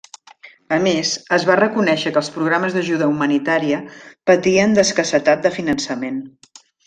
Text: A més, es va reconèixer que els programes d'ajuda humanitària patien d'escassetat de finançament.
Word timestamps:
A 0.77 0.77
més, 0.85 1.09
es 1.35 1.43
va 1.49 1.57
reconèixer 1.59 2.13
que 2.15 2.19
els 2.21 2.31
programes 2.37 2.77
d'ajuda 2.79 3.09
humanitària 3.11 3.83
patien 4.31 4.75
d'escassetat 4.79 5.47
de 5.47 5.55
finançament. 5.61 6.19